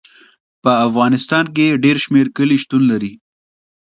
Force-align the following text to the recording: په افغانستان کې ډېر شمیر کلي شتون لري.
په 0.63 0.71
افغانستان 0.87 1.45
کې 1.55 1.79
ډېر 1.83 1.97
شمیر 2.05 2.27
کلي 2.37 2.57
شتون 2.63 2.81
لري. 2.91 3.11